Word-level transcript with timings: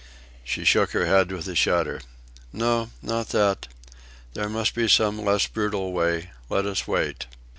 She 0.43 0.65
shook 0.65 0.93
her 0.93 1.05
head 1.05 1.31
with 1.31 1.47
a 1.47 1.53
shudder. 1.53 2.01
"No, 2.51 2.89
not 3.03 3.29
that. 3.29 3.67
There 4.33 4.49
must 4.49 4.73
be 4.73 4.87
some 4.87 5.23
less 5.23 5.45
brutal 5.45 5.93
way. 5.93 6.31
Let 6.49 6.65
us 6.65 6.87
wait." 6.87 7.27